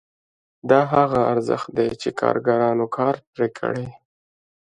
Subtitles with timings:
[0.69, 3.87] دا هغه ارزښت دی چې کارګرانو کار پرې کړی